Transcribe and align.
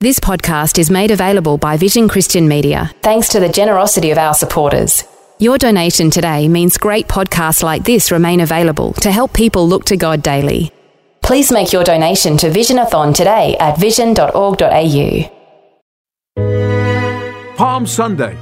This 0.00 0.20
podcast 0.20 0.78
is 0.78 0.92
made 0.92 1.10
available 1.10 1.58
by 1.58 1.76
Vision 1.76 2.06
Christian 2.06 2.46
Media 2.46 2.92
thanks 3.02 3.28
to 3.30 3.40
the 3.40 3.48
generosity 3.48 4.12
of 4.12 4.18
our 4.18 4.32
supporters. 4.32 5.02
Your 5.40 5.58
donation 5.58 6.08
today 6.08 6.46
means 6.46 6.78
great 6.78 7.08
podcasts 7.08 7.64
like 7.64 7.82
this 7.82 8.12
remain 8.12 8.38
available 8.38 8.92
to 8.92 9.10
help 9.10 9.32
people 9.32 9.66
look 9.66 9.84
to 9.86 9.96
God 9.96 10.22
daily. 10.22 10.70
Please 11.20 11.50
make 11.50 11.72
your 11.72 11.82
donation 11.82 12.36
to 12.36 12.48
Visionathon 12.48 13.12
today 13.12 13.56
at 13.58 13.76
vision.org.au. 13.76 15.30
Palm 17.56 17.84
Sunday. 17.84 18.38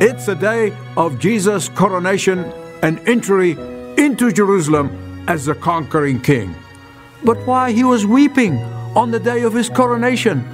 It's 0.00 0.26
the 0.26 0.34
day 0.34 0.76
of 0.96 1.20
Jesus' 1.20 1.68
coronation 1.68 2.40
and 2.82 2.98
entry 3.08 3.52
into 3.96 4.32
Jerusalem 4.32 5.22
as 5.28 5.44
the 5.44 5.54
conquering 5.54 6.20
king. 6.20 6.52
But 7.22 7.38
why 7.46 7.70
he 7.70 7.84
was 7.84 8.04
weeping 8.04 8.58
on 8.96 9.12
the 9.12 9.20
day 9.20 9.42
of 9.42 9.52
his 9.52 9.68
coronation? 9.68 10.44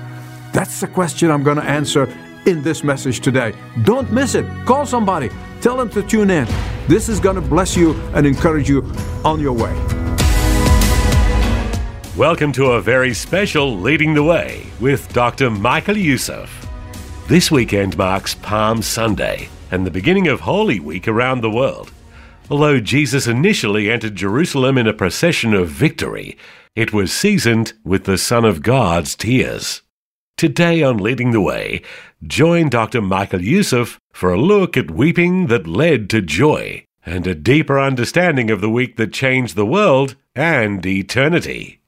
That's 0.52 0.80
the 0.80 0.86
question 0.86 1.30
I'm 1.30 1.42
going 1.42 1.56
to 1.56 1.64
answer 1.64 2.14
in 2.44 2.62
this 2.62 2.84
message 2.84 3.20
today. 3.20 3.54
Don't 3.84 4.12
miss 4.12 4.34
it. 4.34 4.44
Call 4.66 4.84
somebody. 4.84 5.30
Tell 5.62 5.78
them 5.78 5.88
to 5.90 6.02
tune 6.02 6.30
in. 6.30 6.46
This 6.88 7.08
is 7.08 7.20
going 7.20 7.36
to 7.36 7.40
bless 7.40 7.74
you 7.74 7.94
and 8.14 8.26
encourage 8.26 8.68
you 8.68 8.82
on 9.24 9.40
your 9.40 9.54
way. 9.54 9.72
Welcome 12.18 12.52
to 12.52 12.72
a 12.72 12.82
very 12.82 13.14
special 13.14 13.78
Leading 13.78 14.12
the 14.12 14.22
Way 14.22 14.66
with 14.78 15.10
Dr. 15.14 15.48
Michael 15.48 15.96
Youssef. 15.96 16.68
This 17.28 17.50
weekend 17.50 17.96
marks 17.96 18.34
Palm 18.34 18.82
Sunday 18.82 19.48
and 19.70 19.86
the 19.86 19.90
beginning 19.90 20.28
of 20.28 20.40
Holy 20.40 20.78
Week 20.78 21.08
around 21.08 21.40
the 21.40 21.50
world. 21.50 21.90
Although 22.50 22.78
Jesus 22.80 23.26
initially 23.26 23.90
entered 23.90 24.16
Jerusalem 24.16 24.76
in 24.76 24.86
a 24.86 24.92
procession 24.92 25.54
of 25.54 25.70
victory, 25.70 26.36
it 26.76 26.92
was 26.92 27.10
seasoned 27.10 27.72
with 27.84 28.04
the 28.04 28.18
Son 28.18 28.44
of 28.44 28.62
God's 28.62 29.16
tears. 29.16 29.81
Today 30.42 30.82
on 30.82 30.96
Leading 30.96 31.30
the 31.30 31.40
Way, 31.40 31.82
join 32.26 32.68
Dr. 32.68 33.00
Michael 33.00 33.40
Youssef 33.40 34.00
for 34.12 34.32
a 34.32 34.40
look 34.40 34.76
at 34.76 34.90
weeping 34.90 35.46
that 35.46 35.68
led 35.68 36.10
to 36.10 36.20
joy 36.20 36.84
and 37.06 37.28
a 37.28 37.34
deeper 37.36 37.78
understanding 37.78 38.50
of 38.50 38.60
the 38.60 38.68
week 38.68 38.96
that 38.96 39.12
changed 39.12 39.54
the 39.54 39.64
world 39.64 40.16
and 40.34 40.84
eternity. 40.84 41.80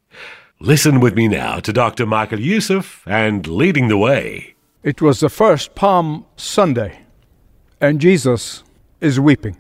Listen 0.60 1.00
with 1.00 1.16
me 1.16 1.26
now 1.26 1.58
to 1.58 1.72
Dr. 1.72 2.06
Michael 2.06 2.38
Youssef 2.38 3.02
and 3.08 3.44
Leading 3.48 3.88
the 3.88 3.98
Way. 3.98 4.54
It 4.84 5.02
was 5.02 5.18
the 5.18 5.28
first 5.28 5.74
Palm 5.74 6.24
Sunday, 6.36 7.00
and 7.80 8.00
Jesus 8.00 8.62
is 9.00 9.18
weeping. 9.18 9.56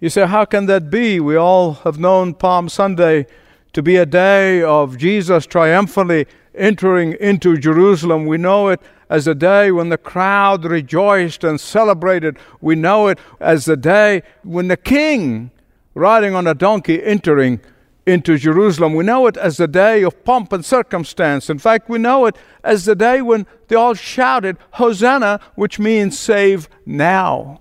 You 0.00 0.10
say, 0.10 0.26
how 0.26 0.44
can 0.44 0.66
that 0.66 0.90
be? 0.90 1.18
We 1.18 1.36
all 1.36 1.72
have 1.84 1.98
known 1.98 2.34
Palm 2.34 2.68
Sunday 2.68 3.24
to 3.72 3.82
be 3.82 3.96
a 3.96 4.04
day 4.04 4.62
of 4.62 4.98
Jesus 4.98 5.46
triumphantly 5.46 6.26
entering 6.54 7.14
into 7.14 7.56
Jerusalem. 7.56 8.26
We 8.26 8.38
know 8.38 8.68
it 8.68 8.80
as 9.08 9.26
a 9.26 9.34
day 9.34 9.70
when 9.70 9.88
the 9.88 9.98
crowd 9.98 10.64
rejoiced 10.64 11.44
and 11.44 11.60
celebrated. 11.60 12.38
We 12.60 12.74
know 12.74 13.08
it 13.08 13.18
as 13.40 13.64
the 13.64 13.76
day 13.76 14.22
when 14.42 14.68
the 14.68 14.76
king, 14.76 15.50
riding 15.94 16.34
on 16.34 16.46
a 16.46 16.54
donkey, 16.54 17.02
entering 17.02 17.60
into 18.06 18.36
Jerusalem. 18.36 18.94
We 18.94 19.04
know 19.04 19.26
it 19.26 19.36
as 19.36 19.58
the 19.58 19.68
day 19.68 20.02
of 20.02 20.24
pomp 20.24 20.52
and 20.52 20.64
circumstance. 20.64 21.48
In 21.48 21.58
fact, 21.58 21.88
we 21.88 21.98
know 21.98 22.26
it 22.26 22.36
as 22.64 22.84
the 22.84 22.94
day 22.94 23.22
when 23.22 23.46
they 23.68 23.76
all 23.76 23.94
shouted, 23.94 24.56
Hosanna, 24.72 25.40
which 25.54 25.78
means 25.78 26.18
save 26.18 26.68
now. 26.84 27.60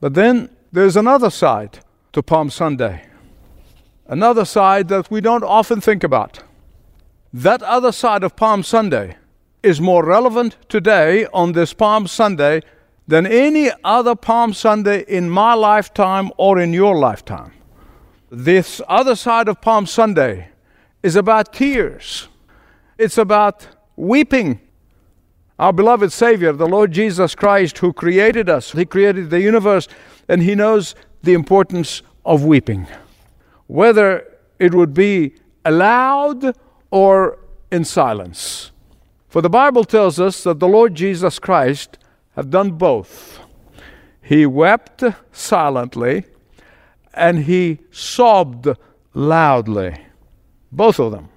But 0.00 0.14
then 0.14 0.50
there's 0.72 0.96
another 0.96 1.30
side 1.30 1.80
to 2.12 2.22
Palm 2.22 2.50
Sunday, 2.50 3.04
another 4.06 4.44
side 4.44 4.88
that 4.88 5.10
we 5.10 5.20
don't 5.20 5.44
often 5.44 5.80
think 5.80 6.02
about. 6.02 6.42
That 7.32 7.62
other 7.62 7.92
side 7.92 8.22
of 8.22 8.36
Palm 8.36 8.62
Sunday 8.62 9.16
is 9.62 9.80
more 9.80 10.04
relevant 10.04 10.56
today 10.68 11.26
on 11.32 11.52
this 11.52 11.72
Palm 11.72 12.06
Sunday 12.06 12.62
than 13.08 13.26
any 13.26 13.70
other 13.84 14.14
Palm 14.14 14.52
Sunday 14.52 15.04
in 15.08 15.28
my 15.28 15.54
lifetime 15.54 16.30
or 16.36 16.58
in 16.58 16.72
your 16.72 16.96
lifetime. 16.96 17.52
This 18.30 18.80
other 18.88 19.16
side 19.16 19.48
of 19.48 19.60
Palm 19.60 19.86
Sunday 19.86 20.48
is 21.02 21.16
about 21.16 21.52
tears, 21.52 22.28
it's 22.98 23.18
about 23.18 23.66
weeping. 23.96 24.60
Our 25.58 25.72
beloved 25.72 26.12
Savior, 26.12 26.52
the 26.52 26.66
Lord 26.66 26.92
Jesus 26.92 27.34
Christ, 27.34 27.78
who 27.78 27.92
created 27.92 28.50
us, 28.50 28.72
He 28.72 28.84
created 28.84 29.30
the 29.30 29.40
universe, 29.40 29.88
and 30.28 30.42
He 30.42 30.54
knows 30.54 30.94
the 31.22 31.32
importance 31.32 32.02
of 32.26 32.44
weeping. 32.44 32.86
Whether 33.66 34.36
it 34.58 34.74
would 34.74 34.92
be 34.92 35.34
aloud 35.64 36.54
or 36.90 37.38
in 37.70 37.84
silence. 37.84 38.70
For 39.28 39.42
the 39.42 39.50
Bible 39.50 39.84
tells 39.84 40.18
us 40.18 40.42
that 40.44 40.60
the 40.60 40.68
Lord 40.68 40.94
Jesus 40.94 41.38
Christ 41.38 41.98
have 42.36 42.50
done 42.50 42.72
both. 42.72 43.40
He 44.22 44.46
wept 44.46 45.02
silently 45.32 46.24
and 47.14 47.44
he 47.44 47.78
sobbed 47.90 48.68
loudly. 49.14 49.96
Both 50.70 50.98
of 50.98 51.12
them. 51.12 51.28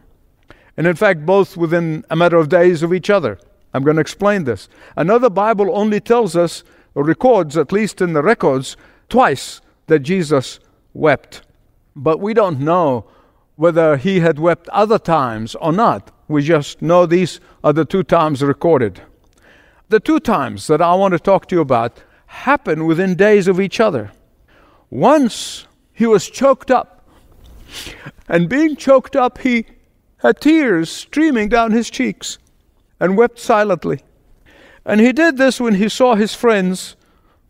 And 0.76 0.88
in 0.88 0.96
fact, 0.96 1.26
both 1.26 1.58
within 1.58 2.06
a 2.10 2.16
matter 2.16 2.38
of 2.38 2.50
days 2.50 2.84
of 2.84 2.94
each 2.94 3.10
other. 3.10 3.40
I'm 3.74 3.84
going 3.84 3.98
to 3.98 4.02
explain 4.02 4.46
this. 4.46 4.70
Another 4.96 5.30
Bible 5.30 5.76
only 5.78 6.00
tells 6.00 6.36
us, 6.36 6.64
or 6.96 7.04
records, 7.04 7.58
at 7.58 7.72
least 7.72 8.02
in 8.02 8.14
the 8.14 8.24
records, 8.24 8.76
twice 9.10 9.62
that 9.88 10.00
Jesus 10.00 10.60
wept. 10.94 11.42
But 11.96 12.20
we 12.20 12.34
don't 12.34 12.60
know 12.60 13.06
whether 13.60 13.98
he 13.98 14.22
had 14.22 14.40
wept 14.40 14.70
other 14.70 14.98
times 14.98 15.54
or 15.56 15.74
not. 15.74 16.12
We 16.30 16.44
just 16.44 16.82
know 16.82 17.06
these 17.06 17.42
are 17.62 17.74
the 17.74 17.84
two 17.84 18.04
times 18.04 18.42
recorded. 18.42 19.02
The 19.90 20.00
two 20.00 20.22
times 20.22 20.68
that 20.68 20.82
I 20.82 20.94
want 20.94 21.12
to 21.12 21.20
talk 21.20 21.46
to 21.48 21.56
you 21.56 21.62
about 21.62 22.02
happen 22.28 22.86
within 22.86 23.16
days 23.16 23.50
of 23.50 23.60
each 23.60 23.82
other. 23.82 24.14
Once 24.90 25.68
he 25.92 26.06
was 26.06 26.30
choked 26.30 26.72
up, 26.72 27.06
and 28.30 28.48
being 28.48 28.78
choked 28.78 29.18
up, 29.18 29.40
he 29.40 29.66
had 30.20 30.40
tears 30.40 30.90
streaming 30.90 31.50
down 31.50 31.74
his 31.74 31.90
cheeks 31.90 32.38
and 32.98 33.18
wept 33.18 33.40
silently. 33.40 34.00
And 34.86 35.02
he 35.02 35.12
did 35.12 35.36
this 35.36 35.60
when 35.60 35.76
he 35.76 35.90
saw 35.90 36.16
his 36.16 36.34
friends, 36.34 36.96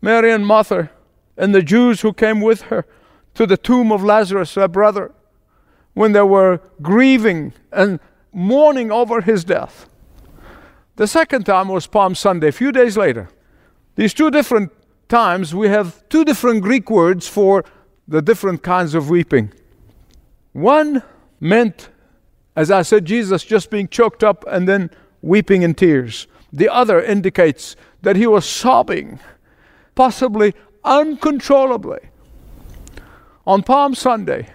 Mary 0.02 0.32
and 0.32 0.44
Martha, 0.44 0.90
and 1.36 1.54
the 1.54 1.62
Jews 1.62 2.00
who 2.00 2.12
came 2.12 2.40
with 2.40 2.62
her 2.62 2.84
to 3.34 3.46
the 3.46 3.56
tomb 3.56 3.92
of 3.92 4.02
Lazarus, 4.02 4.56
her 4.56 4.66
brother 4.66 5.12
when 5.94 6.12
they 6.12 6.22
were 6.22 6.60
grieving 6.80 7.52
and 7.72 8.00
mourning 8.32 8.90
over 8.90 9.20
his 9.20 9.44
death. 9.44 9.88
The 10.96 11.06
second 11.06 11.44
time 11.44 11.68
was 11.68 11.86
Palm 11.86 12.14
Sunday, 12.14 12.48
a 12.48 12.52
few 12.52 12.72
days 12.72 12.96
later. 12.96 13.28
These 13.96 14.14
two 14.14 14.30
different 14.30 14.70
times, 15.08 15.54
we 15.54 15.68
have 15.68 16.08
two 16.08 16.24
different 16.24 16.62
Greek 16.62 16.90
words 16.90 17.26
for 17.26 17.64
the 18.06 18.22
different 18.22 18.62
kinds 18.62 18.94
of 18.94 19.08
weeping. 19.08 19.52
One 20.52 21.02
meant, 21.40 21.88
as 22.54 22.70
I 22.70 22.82
said, 22.82 23.04
Jesus 23.04 23.44
just 23.44 23.70
being 23.70 23.88
choked 23.88 24.22
up 24.22 24.44
and 24.48 24.68
then 24.68 24.90
weeping 25.22 25.62
in 25.62 25.74
tears. 25.74 26.26
The 26.52 26.68
other 26.68 27.00
indicates 27.00 27.76
that 28.02 28.16
he 28.16 28.26
was 28.26 28.44
sobbing, 28.44 29.20
possibly 29.94 30.54
uncontrollably. 30.84 32.00
On 33.46 33.62
Palm 33.62 33.94
Sunday, 33.94 34.48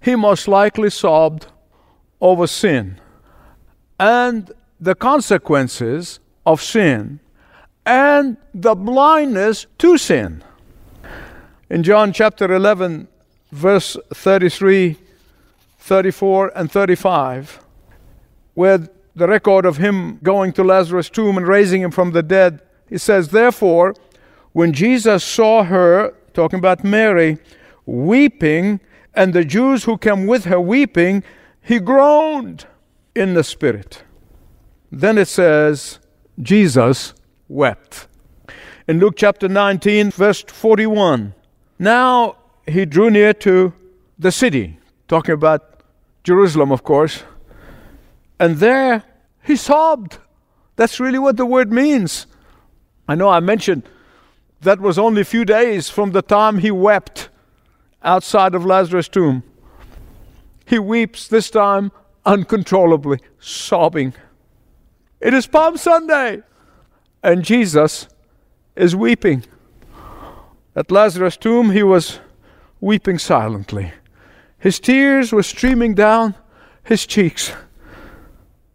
he 0.00 0.16
most 0.16 0.48
likely 0.48 0.90
sobbed 0.90 1.46
over 2.20 2.46
sin 2.46 3.00
and 3.98 4.52
the 4.80 4.94
consequences 4.94 6.20
of 6.46 6.62
sin 6.62 7.20
and 7.84 8.36
the 8.54 8.74
blindness 8.74 9.66
to 9.78 9.98
sin. 9.98 10.42
In 11.68 11.82
John 11.82 12.12
chapter 12.12 12.52
11, 12.52 13.08
verse 13.52 13.96
33, 14.14 14.96
34, 15.78 16.52
and 16.56 16.70
35, 16.70 17.60
where 18.54 18.78
the 19.14 19.28
record 19.28 19.66
of 19.66 19.76
him 19.76 20.18
going 20.22 20.52
to 20.54 20.64
Lazarus' 20.64 21.10
tomb 21.10 21.36
and 21.36 21.46
raising 21.46 21.82
him 21.82 21.90
from 21.90 22.12
the 22.12 22.22
dead, 22.22 22.62
he 22.88 22.98
says, 22.98 23.28
Therefore, 23.28 23.94
when 24.52 24.72
Jesus 24.72 25.22
saw 25.22 25.62
her, 25.64 26.14
talking 26.32 26.58
about 26.58 26.84
Mary, 26.84 27.38
weeping, 27.86 28.80
and 29.14 29.32
the 29.32 29.44
Jews 29.44 29.84
who 29.84 29.98
came 29.98 30.26
with 30.26 30.44
her 30.44 30.60
weeping, 30.60 31.22
he 31.62 31.78
groaned 31.78 32.66
in 33.14 33.34
the 33.34 33.44
spirit. 33.44 34.04
Then 34.90 35.18
it 35.18 35.28
says, 35.28 35.98
Jesus 36.40 37.14
wept. 37.48 38.06
in 38.88 38.98
Luke 38.98 39.14
chapter 39.16 39.48
19, 39.48 40.10
verse 40.10 40.42
41. 40.42 41.34
Now 41.78 42.36
he 42.66 42.84
drew 42.86 43.10
near 43.10 43.32
to 43.34 43.72
the 44.18 44.32
city, 44.32 44.78
talking 45.06 45.34
about 45.34 45.82
Jerusalem, 46.24 46.72
of 46.72 46.82
course, 46.82 47.22
and 48.38 48.56
there 48.56 49.04
he 49.44 49.56
sobbed. 49.56 50.18
That's 50.76 50.98
really 50.98 51.18
what 51.18 51.36
the 51.36 51.46
word 51.46 51.72
means. 51.72 52.26
I 53.06 53.14
know 53.14 53.28
I 53.28 53.40
mentioned 53.40 53.88
that 54.62 54.80
was 54.80 54.98
only 54.98 55.22
a 55.22 55.24
few 55.24 55.44
days 55.44 55.88
from 55.88 56.12
the 56.12 56.22
time 56.22 56.58
he 56.58 56.70
wept 56.70 57.28
outside 58.02 58.54
of 58.54 58.64
Lazarus' 58.64 59.08
tomb. 59.08 59.42
He 60.66 60.78
weeps 60.78 61.28
this 61.28 61.50
time 61.50 61.92
uncontrollably, 62.24 63.18
sobbing. 63.38 64.14
It 65.20 65.34
is 65.34 65.46
Palm 65.46 65.76
Sunday, 65.76 66.42
and 67.22 67.44
Jesus 67.44 68.08
is 68.76 68.94
weeping. 68.96 69.44
At 70.76 70.90
Lazarus' 70.90 71.36
tomb, 71.36 71.70
he 71.70 71.82
was 71.82 72.20
weeping 72.80 73.18
silently. 73.18 73.92
His 74.58 74.78
tears 74.78 75.32
were 75.32 75.42
streaming 75.42 75.94
down 75.94 76.34
his 76.84 77.06
cheeks, 77.06 77.52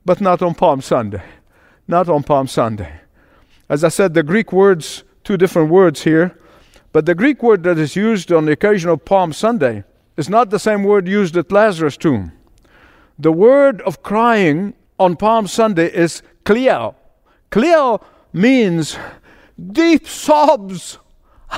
but 0.03 0.21
not 0.21 0.41
on 0.41 0.55
Palm 0.55 0.81
Sunday. 0.81 1.23
Not 1.87 2.09
on 2.09 2.23
Palm 2.23 2.47
Sunday. 2.47 3.01
As 3.69 3.83
I 3.83 3.89
said, 3.89 4.13
the 4.13 4.23
Greek 4.23 4.51
words, 4.51 5.03
two 5.23 5.37
different 5.37 5.69
words 5.69 6.03
here, 6.03 6.37
but 6.95 7.05
the 7.05 7.13
Greek 7.13 7.43
word 7.43 7.63
that 7.63 7.77
is 7.77 7.97
used 7.97 8.31
on 8.31 8.45
the 8.45 8.53
occasion 8.53 8.89
of 8.89 9.03
Palm 9.03 9.33
Sunday 9.33 9.83
is 10.15 10.29
not 10.29 10.49
the 10.49 10.57
same 10.57 10.81
word 10.81 11.09
used 11.09 11.35
at 11.35 11.51
Lazarus' 11.51 11.97
tomb. 11.97 12.31
The 13.19 13.33
word 13.33 13.81
of 13.81 14.01
crying 14.01 14.75
on 14.97 15.17
Palm 15.17 15.45
Sunday 15.47 15.87
is 15.87 16.21
kleo. 16.45 16.95
Kleo 17.51 18.01
means 18.31 18.97
deep 19.73 20.07
sobs, 20.07 20.97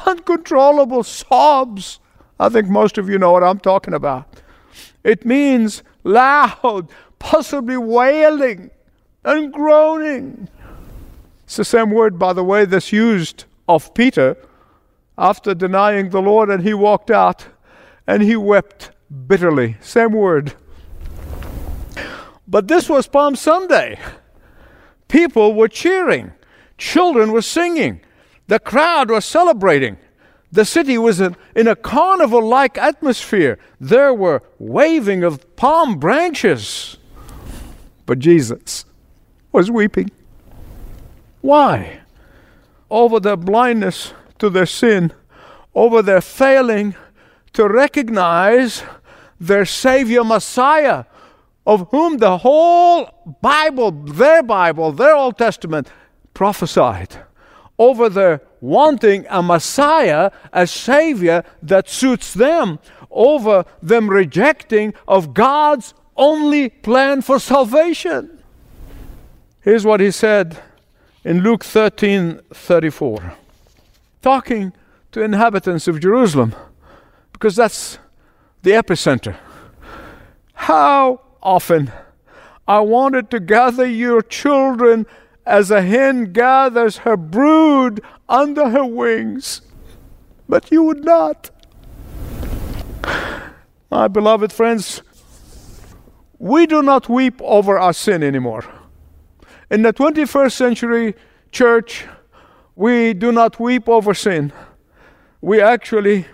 uncontrollable 0.08 1.04
sobs. 1.04 2.00
I 2.40 2.50
think 2.50 2.68
most 2.68 2.98
of 2.98 3.08
you 3.08 3.20
know 3.20 3.32
what 3.32 3.44
I'm 3.44 3.60
talking 3.60 3.94
about. 3.94 4.42
It 5.04 5.24
means 5.24 5.84
loud, 6.04 6.90
possibly 7.20 7.78
wailing 7.78 8.72
and 9.24 9.54
groaning. 9.54 10.50
It's 11.44 11.58
the 11.58 11.64
same 11.64 11.92
word, 11.92 12.18
by 12.18 12.34
the 12.34 12.44
way, 12.44 12.66
that's 12.66 12.92
used 12.92 13.46
of 13.68 13.94
Peter 13.94 14.36
after 15.18 15.54
denying 15.54 16.10
the 16.10 16.22
Lord 16.22 16.50
and 16.50 16.64
he 16.64 16.74
walked 16.74 17.10
out 17.10 17.48
and 18.06 18.22
he 18.22 18.36
wept 18.36 18.92
bitterly. 19.28 19.78
Same 19.82 20.12
word. 20.12 20.54
But 22.48 22.68
this 22.68 22.88
was 22.90 23.08
Palm 23.08 23.36
Sunday. 23.36 24.00
People 25.08 25.54
were 25.54 25.68
cheering, 25.68 26.34
children 26.78 27.32
were 27.32 27.42
singing, 27.42 28.02
the 28.48 28.60
crowd 28.60 29.10
was 29.10 29.26
celebrating. 29.26 29.98
The 30.52 30.64
city 30.64 30.98
was 30.98 31.20
in, 31.20 31.36
in 31.56 31.68
a 31.68 31.76
carnival 31.76 32.42
like 32.42 32.78
atmosphere. 32.78 33.60
There 33.82 34.14
were 34.14 34.42
waving 34.60 35.24
of 35.24 35.56
palm 35.58 36.00
branches. 36.00 36.98
But 38.06 38.20
Jesus 38.20 38.86
was 39.52 39.70
weeping. 39.70 40.10
Why? 41.42 42.00
Over 42.90 43.20
their 43.20 43.36
blindness 43.36 44.14
to 44.40 44.50
their 44.50 44.66
sin, 44.66 45.14
over 45.74 46.02
their 46.02 46.22
failing 46.22 46.96
to 47.54 47.68
recognize 47.68 48.84
their 49.40 49.66
Savior 49.66 50.24
Messiah, 50.24 51.06
of 51.66 51.88
whom 51.92 52.18
the 52.18 52.40
whole 52.40 53.10
Bible, 53.42 53.92
their 53.92 54.42
Bible, 54.44 54.92
their 54.92 55.16
Old 55.16 55.38
Testament, 55.38 55.90
prophesied 56.34 57.18
over 57.80 58.10
their 58.10 58.42
wanting 58.60 59.26
a 59.30 59.42
Messiah, 59.44 60.32
a 60.52 60.66
Savior 60.66 61.44
that 61.62 61.90
suits 61.90 62.34
them, 62.34 62.80
over 63.12 63.66
them 63.82 64.10
rejecting 64.10 64.94
of 65.08 65.34
God's 65.34 65.94
only 66.16 66.70
plan 66.70 67.22
for 67.22 67.40
salvation. 67.40 68.42
Here's 69.62 69.86
what 69.86 70.00
he 70.00 70.12
said 70.12 70.60
in 71.24 71.42
Luke 71.42 71.64
13 71.64 72.42
34, 72.54 73.34
talking 74.22 74.74
to 75.12 75.22
inhabitants 75.22 75.88
of 75.88 76.00
Jerusalem, 76.00 76.56
because 77.34 77.56
that's 77.56 78.00
the 78.64 78.72
epicenter. 78.72 79.38
How 80.54 81.22
often 81.42 81.92
I 82.68 82.80
wanted 82.82 83.30
to 83.32 83.40
gather 83.40 83.86
your 83.86 84.22
children 84.22 85.06
as 85.46 85.72
a 85.72 85.82
hen 85.82 86.34
gathers 86.34 86.98
her 86.98 87.16
brood 87.16 88.02
under 88.28 88.70
her 88.70 88.86
wings, 88.86 89.62
but 90.50 90.70
you 90.72 90.84
would 90.84 91.06
not. 91.06 91.50
My 93.90 94.10
beloved 94.10 94.52
friends, 94.52 95.02
we 96.40 96.68
do 96.68 96.82
not 96.82 97.08
weep 97.08 97.42
over 97.42 97.80
our 97.80 97.94
sin 97.94 98.22
anymore. 98.22 98.66
In 99.72 99.82
the 99.82 99.94
21st 99.94 100.52
century 100.52 101.16
church, 101.52 102.06
we 102.78 103.16
do 103.16 103.32
not 103.32 103.60
weep 103.60 103.90
over 103.90 104.14
sin. 104.14 104.54
We 105.42 105.60
actually 105.60 106.28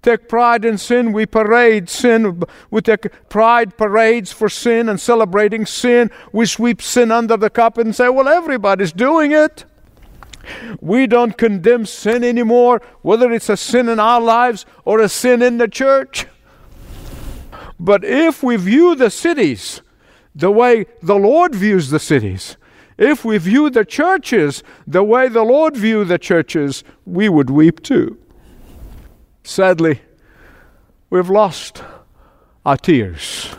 take 0.00 0.30
pride 0.30 0.64
in 0.64 0.78
sin. 0.78 1.12
We 1.12 1.26
parade 1.26 1.90
sin. 1.90 2.42
We 2.70 2.80
take 2.80 3.28
pride 3.28 3.76
parades 3.76 4.32
for 4.32 4.48
sin 4.48 4.88
and 4.88 4.98
celebrating 4.98 5.66
sin. 5.66 6.10
We 6.32 6.46
sweep 6.46 6.80
sin 6.80 7.12
under 7.12 7.36
the 7.36 7.50
carpet 7.50 7.84
and 7.84 7.94
say, 7.94 8.08
well, 8.08 8.28
everybody's 8.28 8.92
doing 8.92 9.32
it. 9.32 9.66
We 10.80 11.06
don't 11.06 11.36
condemn 11.36 11.84
sin 11.84 12.24
anymore, 12.24 12.80
whether 13.02 13.30
it's 13.30 13.50
a 13.50 13.56
sin 13.58 13.90
in 13.90 14.00
our 14.00 14.22
lives 14.22 14.64
or 14.86 15.00
a 15.00 15.08
sin 15.08 15.42
in 15.42 15.58
the 15.58 15.68
church. 15.68 16.26
But 17.78 18.04
if 18.04 18.42
we 18.42 18.56
view 18.56 18.94
the 18.94 19.10
cities 19.10 19.82
the 20.34 20.50
way 20.50 20.86
the 21.02 21.16
Lord 21.16 21.54
views 21.54 21.90
the 21.90 21.98
cities, 21.98 22.56
if 23.00 23.24
we 23.24 23.38
view 23.38 23.70
the 23.70 23.84
churches 23.84 24.62
the 24.86 25.02
way 25.02 25.26
the 25.26 25.42
Lord 25.42 25.74
viewed 25.74 26.08
the 26.08 26.18
churches, 26.18 26.84
we 27.06 27.30
would 27.30 27.48
weep 27.48 27.82
too. 27.82 28.18
Sadly, 29.42 30.02
we've 31.08 31.30
lost 31.30 31.82
our 32.64 32.76
tears. 32.76 33.54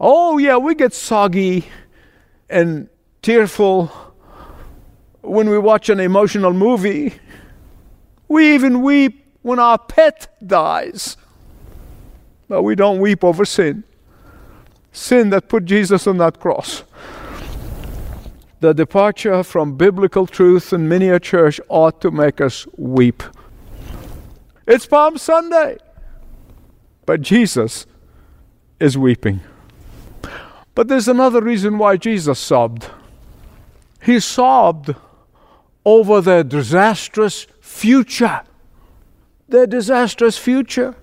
Oh, 0.00 0.36
yeah, 0.38 0.56
we 0.56 0.74
get 0.74 0.92
soggy 0.92 1.66
and 2.50 2.88
tearful 3.22 3.86
when 5.22 5.48
we 5.48 5.56
watch 5.56 5.88
an 5.88 6.00
emotional 6.00 6.52
movie. 6.52 7.14
We 8.26 8.52
even 8.52 8.82
weep 8.82 9.32
when 9.42 9.60
our 9.60 9.78
pet 9.78 10.36
dies. 10.44 11.16
But 12.48 12.62
we 12.62 12.74
don't 12.74 12.98
weep 12.98 13.22
over 13.22 13.44
sin. 13.44 13.84
Sin 14.90 15.30
that 15.30 15.48
put 15.48 15.64
Jesus 15.66 16.08
on 16.08 16.18
that 16.18 16.40
cross. 16.40 16.82
The 18.64 18.72
departure 18.72 19.42
from 19.42 19.76
biblical 19.76 20.26
truth 20.26 20.72
in 20.72 20.88
many 20.88 21.18
church 21.18 21.60
ought 21.68 22.00
to 22.00 22.10
make 22.10 22.40
us 22.40 22.66
weep. 22.78 23.22
It's 24.66 24.86
Palm 24.86 25.18
Sunday. 25.18 25.76
But 27.04 27.20
Jesus 27.20 27.84
is 28.80 28.96
weeping. 28.96 29.40
But 30.74 30.88
there's 30.88 31.08
another 31.08 31.42
reason 31.42 31.76
why 31.76 31.98
Jesus 31.98 32.38
sobbed. 32.38 32.88
He 34.02 34.18
sobbed 34.18 34.94
over 35.84 36.22
their 36.22 36.42
disastrous 36.42 37.46
future. 37.60 38.44
Their 39.46 39.66
disastrous 39.66 40.38
future. 40.38 40.96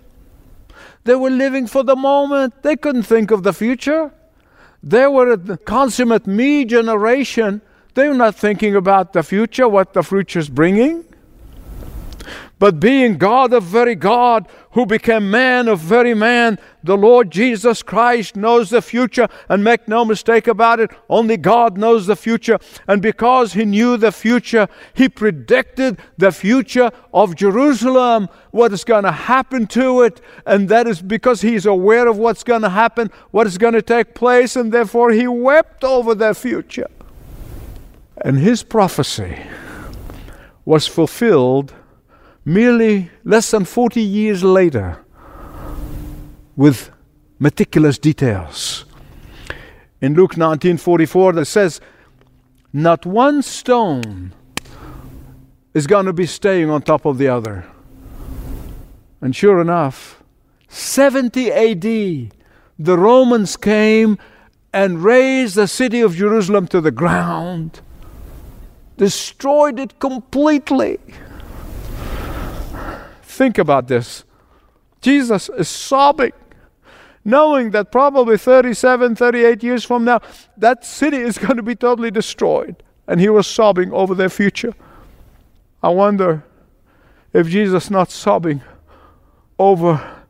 They 1.04 1.14
were 1.14 1.30
living 1.30 1.68
for 1.68 1.84
the 1.84 1.96
moment. 1.96 2.64
They 2.64 2.76
couldn't 2.76 3.04
think 3.04 3.30
of 3.30 3.44
the 3.44 3.54
future. 3.54 4.12
They 4.84 5.08
were 5.08 5.34
a 5.34 5.58
consummate 5.58 6.26
me 6.26 6.66
generation. 6.66 7.62
They 7.94 8.08
were 8.08 8.16
not 8.16 8.36
thinking 8.36 8.76
about 8.76 9.14
the 9.14 9.24
future, 9.24 9.68
what 9.68 9.94
the 9.94 10.04
future 10.04 10.40
is 10.40 10.50
bringing. 10.50 11.06
But 12.62 12.80
being 12.80 13.18
God 13.18 13.54
of 13.54 13.64
very 13.64 13.96
God, 13.96 14.48
who 14.74 14.86
became 14.86 15.32
man 15.32 15.68
of 15.68 15.80
very 15.80 16.14
man, 16.14 16.60
the 16.84 16.96
Lord 16.96 17.32
Jesus 17.32 17.82
Christ 17.82 18.36
knows 18.36 18.70
the 18.70 18.84
future, 18.84 19.28
and 19.50 19.64
make 19.64 19.88
no 19.88 20.06
mistake 20.06 20.46
about 20.46 20.80
it, 20.80 20.92
only 21.10 21.38
God 21.38 21.76
knows 21.76 22.06
the 22.06 22.16
future. 22.16 22.60
And 22.88 23.02
because 23.02 23.54
He 23.54 23.66
knew 23.66 23.98
the 23.98 24.12
future, 24.12 24.68
He 24.94 25.10
predicted 25.10 25.98
the 26.20 26.32
future 26.32 26.92
of 27.12 27.36
Jerusalem, 27.36 28.30
what 28.52 28.72
is 28.74 28.84
going 28.84 29.06
to 29.06 29.12
happen 29.12 29.66
to 29.66 30.04
it. 30.04 30.22
And 30.46 30.70
that 30.70 30.86
is 30.86 31.02
because 31.02 31.42
He's 31.42 31.66
aware 31.66 32.08
of 32.08 32.20
what's 32.20 32.44
going 32.44 32.62
to 32.62 32.70
happen, 32.70 33.10
what 33.32 33.48
is 33.48 33.58
going 33.58 33.74
to 33.74 33.82
take 33.82 34.14
place, 34.14 34.56
and 34.56 34.72
therefore 34.72 35.10
He 35.10 35.26
wept 35.26 35.84
over 35.84 36.14
their 36.14 36.36
future. 36.36 36.92
And 38.18 38.38
His 38.38 38.62
prophecy 38.62 39.40
was 40.64 40.86
fulfilled 40.86 41.74
merely 42.46 43.12
less 43.24 43.52
than 43.52 43.66
40 43.66 44.02
years 44.02 44.44
later 44.44 45.00
with 46.56 46.92
meticulous 47.40 47.98
details. 47.98 48.86
In 50.00 50.16
Luke 50.16 50.36
19:44 50.36 51.34
that 51.34 51.46
says 51.46 51.82
not 52.74 53.06
one 53.06 53.42
stone 53.42 54.34
is 55.74 55.88
going 55.88 56.06
to 56.06 56.14
be 56.14 56.26
staying 56.26 56.70
on 56.70 56.82
top 56.82 57.06
of 57.06 57.18
the 57.18 57.28
other. 57.28 57.66
And 59.22 59.36
sure 59.36 59.62
enough, 59.62 60.24
70 60.68 61.52
AD, 61.52 61.84
the 62.80 62.98
Romans 62.98 63.56
came 63.56 64.18
and 64.74 65.04
razed 65.04 65.56
the 65.56 65.68
city 65.68 66.02
of 66.02 66.16
Jerusalem 66.16 66.68
to 66.68 66.82
the 66.82 66.92
ground, 66.92 67.82
destroyed 68.98 69.80
it 69.80 70.00
completely. 70.00 70.98
Think 73.32 73.58
about 73.58 73.88
this. 73.88 74.26
Jesus 75.00 75.50
is 75.58 75.70
sobbing, 75.70 76.34
knowing 77.24 77.72
that 77.72 77.90
probably 77.90 78.38
37, 78.38 79.16
38 79.16 79.64
years 79.64 79.86
from 79.86 80.04
now, 80.04 80.20
that 80.58 80.84
city 80.84 81.16
is 81.16 81.38
going 81.38 81.56
to 81.56 81.64
be 81.64 81.74
totally 81.74 82.12
destroyed. 82.12 82.84
And 83.08 83.22
he 83.22 83.30
was 83.30 83.48
sobbing 83.48 83.94
over 83.94 84.14
their 84.14 84.28
future. 84.28 84.74
I 85.82 85.90
wonder 85.90 86.44
if 87.32 87.48
Jesus 87.48 87.90
not 87.90 88.12
sobbing 88.12 88.62
over 89.58 90.26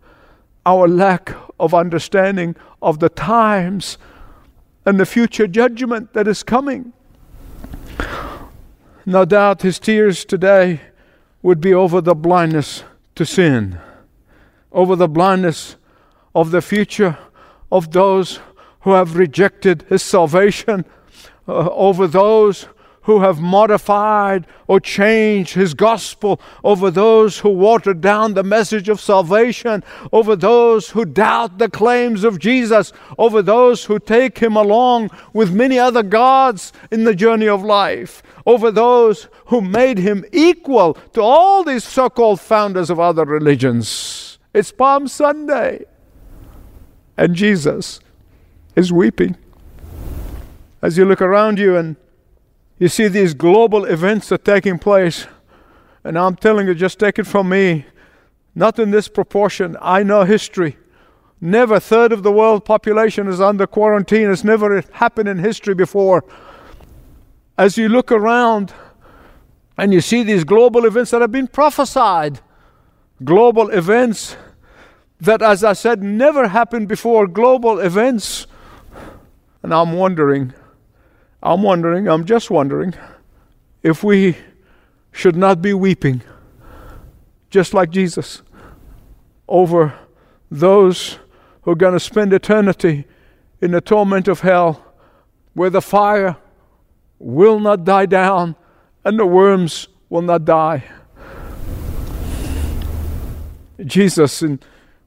our 0.63 0.87
lack 0.87 1.35
of 1.59 1.73
understanding 1.73 2.55
of 2.83 2.99
the 2.99 3.09
times 3.09 3.97
and 4.85 4.99
the 4.99 5.07
future 5.07 5.47
judgment 5.47 6.13
that 6.13 6.27
is 6.27 6.43
coming. 6.43 6.93
No 9.07 9.25
doubt 9.25 9.63
his 9.63 9.79
tears 9.79 10.23
today 10.23 10.81
would 11.41 11.59
be 11.59 11.73
over 11.73 11.99
the 11.99 12.13
blindness 12.13 12.83
to 13.21 13.25
sin, 13.27 13.77
over 14.71 14.95
the 14.95 15.07
blindness 15.07 15.75
of 16.33 16.49
the 16.49 16.59
future 16.59 17.19
of 17.71 17.91
those 17.91 18.39
who 18.79 18.93
have 18.93 19.15
rejected 19.15 19.83
his 19.89 20.01
salvation, 20.01 20.83
uh, 21.47 21.69
over 21.69 22.07
those 22.07 22.67
who 23.03 23.21
have 23.21 23.39
modified 23.39 24.45
or 24.67 24.79
changed 24.79 25.53
his 25.53 25.73
gospel, 25.73 26.39
over 26.63 26.91
those 26.91 27.39
who 27.39 27.49
watered 27.49 27.99
down 28.01 28.33
the 28.33 28.43
message 28.43 28.89
of 28.89 29.01
salvation, 29.01 29.83
over 30.11 30.35
those 30.35 30.91
who 30.91 31.03
doubt 31.05 31.57
the 31.57 31.69
claims 31.69 32.23
of 32.23 32.39
Jesus, 32.39 32.93
over 33.17 33.41
those 33.41 33.85
who 33.85 33.99
take 33.99 34.37
him 34.37 34.55
along 34.55 35.09
with 35.33 35.53
many 35.53 35.79
other 35.79 36.03
gods 36.03 36.71
in 36.91 37.03
the 37.03 37.15
journey 37.15 37.47
of 37.47 37.63
life, 37.63 38.21
over 38.45 38.71
those 38.71 39.27
who 39.47 39.61
made 39.61 39.97
him 39.97 40.23
equal 40.31 40.93
to 41.13 41.21
all 41.21 41.63
these 41.63 41.83
so 41.83 42.09
called 42.09 42.39
founders 42.39 42.89
of 42.89 42.99
other 42.99 43.25
religions. 43.25 44.37
It's 44.53 44.71
Palm 44.71 45.07
Sunday, 45.07 45.85
and 47.17 47.35
Jesus 47.35 47.99
is 48.75 48.91
weeping. 48.91 49.37
As 50.81 50.97
you 50.97 51.05
look 51.05 51.21
around 51.21 51.59
you 51.59 51.75
and 51.77 51.95
you 52.81 52.87
see 52.87 53.07
these 53.07 53.35
global 53.35 53.85
events 53.85 54.31
are 54.31 54.39
taking 54.39 54.79
place, 54.79 55.27
and 56.03 56.17
I'm 56.17 56.35
telling 56.35 56.65
you, 56.65 56.73
just 56.73 56.97
take 56.97 57.19
it 57.19 57.27
from 57.27 57.47
me, 57.47 57.85
not 58.55 58.79
in 58.79 58.89
this 58.89 59.07
proportion. 59.07 59.77
I 59.79 60.01
know 60.01 60.23
history. 60.23 60.77
Never 61.39 61.75
a 61.75 61.79
third 61.79 62.11
of 62.11 62.23
the 62.23 62.31
world 62.31 62.65
population 62.65 63.27
is 63.27 63.39
under 63.39 63.67
quarantine. 63.67 64.31
It's 64.31 64.43
never 64.43 64.83
happened 64.93 65.29
in 65.29 65.37
history 65.37 65.75
before. 65.75 66.25
As 67.55 67.77
you 67.77 67.87
look 67.87 68.11
around 68.11 68.73
and 69.77 69.93
you 69.93 70.01
see 70.01 70.23
these 70.23 70.43
global 70.43 70.83
events 70.83 71.11
that 71.11 71.21
have 71.21 71.31
been 71.31 71.49
prophesied, 71.49 72.39
global 73.23 73.69
events 73.69 74.37
that, 75.19 75.43
as 75.43 75.63
I 75.63 75.73
said, 75.73 76.01
never 76.01 76.47
happened 76.47 76.87
before, 76.87 77.27
global 77.27 77.77
events. 77.77 78.47
And 79.61 79.71
I'm 79.71 79.93
wondering, 79.93 80.55
I'm 81.43 81.63
wondering, 81.63 82.07
I'm 82.07 82.25
just 82.25 82.51
wondering, 82.51 82.93
if 83.81 84.03
we 84.03 84.37
should 85.11 85.35
not 85.35 85.61
be 85.61 85.73
weeping, 85.73 86.21
just 87.49 87.73
like 87.73 87.89
Jesus, 87.89 88.41
over 89.47 89.93
those 90.49 91.17
who 91.63 91.71
are 91.71 91.75
going 91.75 91.93
to 91.93 91.99
spend 91.99 92.31
eternity 92.33 93.05
in 93.59 93.71
the 93.71 93.81
torment 93.81 94.27
of 94.27 94.41
hell, 94.41 94.85
where 95.53 95.69
the 95.69 95.81
fire 95.81 96.37
will 97.19 97.59
not 97.59 97.83
die 97.83 98.05
down 98.05 98.55
and 99.03 99.19
the 99.19 99.25
worms 99.25 99.87
will 100.09 100.21
not 100.21 100.45
die. 100.45 100.83
Jesus, 103.83 104.41
in 104.41 104.59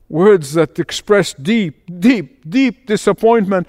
words 0.09 0.55
that 0.55 0.79
express 0.79 1.33
deep, 1.35 2.01
deep, 2.01 2.49
deep 2.49 2.87
disappointment, 2.87 3.67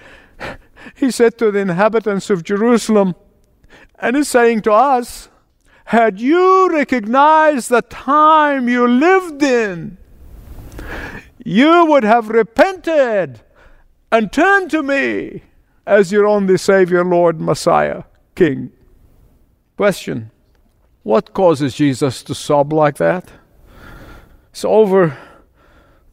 he 0.94 1.10
said 1.12 1.38
to 1.38 1.52
the 1.52 1.60
inhabitants 1.60 2.30
of 2.30 2.44
Jerusalem, 2.44 3.16
and 4.00 4.16
is 4.16 4.28
saying 4.28 4.62
to 4.64 4.72
us, 4.72 5.30
had 5.86 6.20
you 6.20 6.70
recognized 6.72 7.70
the 7.70 7.82
time 7.84 8.68
you 8.68 8.88
lived 8.88 9.42
in, 9.44 9.98
you 11.44 11.86
would 11.86 12.04
have 12.04 12.30
repented 12.30 13.42
and 14.12 14.32
turned 14.32 14.72
to 14.72 14.82
me 14.82 15.44
as 15.86 16.12
your 16.12 16.26
only 16.26 16.58
Savior, 16.58 17.06
Lord, 17.06 17.40
Messiah, 17.40 18.04
King. 18.34 18.72
Question 19.78 20.32
What 21.04 21.34
causes 21.34 21.76
Jesus 21.76 22.24
to 22.24 22.34
sob 22.34 22.74
like 22.74 22.98
that? 22.98 23.30
It's 24.52 24.66
over 24.66 25.18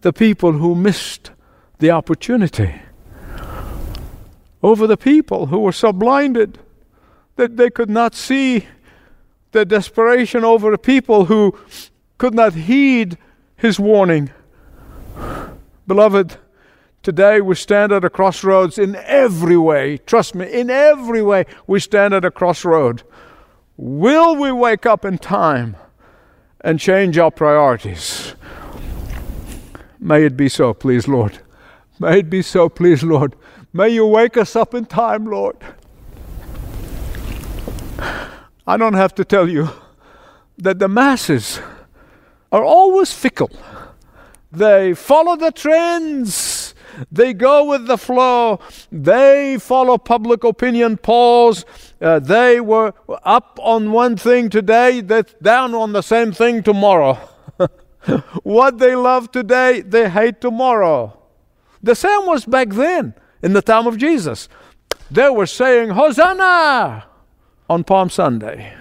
the 0.02 0.12
people 0.12 0.52
who 0.52 0.74
missed 0.74 1.30
the 1.78 1.90
opportunity 1.90 2.82
over 4.62 4.86
the 4.86 4.96
people 4.96 5.46
who 5.46 5.58
were 5.58 5.72
so 5.72 5.92
blinded 5.92 6.58
that 7.36 7.56
they 7.56 7.70
could 7.70 7.90
not 7.90 8.14
see 8.14 8.66
the 9.52 9.64
desperation 9.64 10.44
over 10.44 10.70
the 10.70 10.78
people 10.78 11.26
who 11.26 11.56
could 12.18 12.34
not 12.34 12.54
heed 12.54 13.18
his 13.56 13.78
warning. 13.78 14.30
Beloved, 15.86 16.36
today 17.02 17.40
we 17.40 17.54
stand 17.54 17.92
at 17.92 18.04
a 18.04 18.10
crossroads 18.10 18.78
in 18.78 18.96
every 18.96 19.56
way. 19.56 19.98
Trust 19.98 20.34
me, 20.34 20.50
in 20.50 20.70
every 20.70 21.22
way 21.22 21.44
we 21.66 21.80
stand 21.80 22.14
at 22.14 22.24
a 22.24 22.30
crossroad. 22.30 23.02
Will 23.76 24.36
we 24.36 24.52
wake 24.52 24.86
up 24.86 25.04
in 25.04 25.18
time 25.18 25.76
and 26.60 26.78
change 26.78 27.18
our 27.18 27.30
priorities? 27.30 28.34
May 29.98 30.24
it 30.24 30.36
be 30.36 30.48
so, 30.48 30.74
please, 30.74 31.08
Lord. 31.08 31.40
May 31.98 32.20
it 32.20 32.30
be 32.30 32.42
so, 32.42 32.68
please, 32.68 33.02
Lord. 33.02 33.34
May 33.74 33.88
you 33.88 34.06
wake 34.06 34.36
us 34.36 34.54
up 34.54 34.74
in 34.74 34.84
time, 34.84 35.24
Lord. 35.24 35.56
I 38.66 38.76
don't 38.76 38.92
have 38.92 39.14
to 39.14 39.24
tell 39.24 39.48
you 39.48 39.70
that 40.58 40.78
the 40.78 40.88
masses 40.88 41.58
are 42.50 42.62
always 42.62 43.14
fickle. 43.14 43.50
They 44.50 44.92
follow 44.92 45.36
the 45.36 45.50
trends. 45.50 46.74
They 47.10 47.32
go 47.32 47.64
with 47.64 47.86
the 47.86 47.96
flow. 47.96 48.60
They 48.90 49.56
follow 49.58 49.96
public 49.96 50.44
opinion 50.44 50.98
polls. 50.98 51.64
Uh, 51.98 52.18
they 52.18 52.60
were 52.60 52.92
up 53.24 53.58
on 53.62 53.92
one 53.92 54.18
thing 54.18 54.50
today, 54.50 55.00
that's 55.00 55.32
down 55.40 55.74
on 55.74 55.92
the 55.92 56.02
same 56.02 56.32
thing 56.32 56.62
tomorrow. 56.62 57.14
what 58.42 58.76
they 58.78 58.94
love 58.94 59.32
today, 59.32 59.80
they 59.80 60.10
hate 60.10 60.42
tomorrow. 60.42 61.18
The 61.82 61.94
same 61.94 62.26
was 62.26 62.44
back 62.44 62.68
then 62.68 63.14
in 63.42 63.52
the 63.52 63.62
time 63.62 63.86
of 63.86 63.98
Jesus. 63.98 64.48
They 65.10 65.28
were 65.28 65.46
saying, 65.46 65.90
Hosanna! 65.90 67.06
on 67.72 67.84
Palm 67.84 68.10
Sunday. 68.10 68.74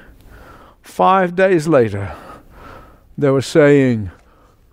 Five 0.81 1.35
days 1.35 1.67
later, 1.67 2.13
they 3.17 3.29
were 3.29 3.41
saying, 3.41 4.11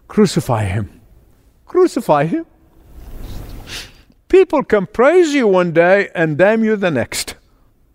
Crucify 0.09 0.65
him. 0.65 1.01
Crucify 1.67 2.25
him. 2.25 2.47
People 4.29 4.65
can 4.65 4.87
praise 4.87 5.35
you 5.35 5.47
one 5.47 5.73
day 5.73 6.09
and 6.15 6.37
damn 6.37 6.65
you 6.65 6.75
the 6.77 6.91
next. 6.91 7.37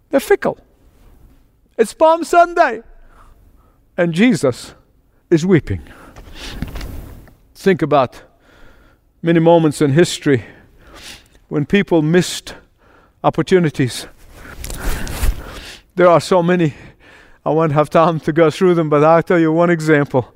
They're 0.09 0.19
fickle. 0.19 0.57
It's 1.77 1.93
Palm 1.93 2.23
Sunday. 2.23 2.83
And 3.97 4.13
Jesus 4.13 4.73
is 5.29 5.45
weeping. 5.45 5.81
Think 7.53 7.81
about 7.81 8.21
many 9.21 9.39
moments 9.39 9.81
in 9.81 9.91
history 9.91 10.45
when 11.53 11.67
people 11.67 12.01
missed 12.01 12.55
opportunities. 13.23 14.07
There 15.93 16.07
are 16.07 16.19
so 16.19 16.41
many. 16.41 16.73
I 17.45 17.51
won't 17.51 17.73
have 17.73 17.91
time 17.91 18.19
to 18.21 18.33
go 18.33 18.49
through 18.49 18.73
them, 18.73 18.89
but 18.89 19.03
I'll 19.03 19.21
tell 19.21 19.37
you 19.37 19.51
one 19.51 19.69
example. 19.69 20.33